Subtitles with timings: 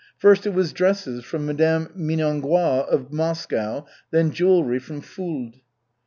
[0.17, 1.85] First it was dresses from Mme.
[1.95, 5.59] Minangois of Moscow, then jewelry from Fuld.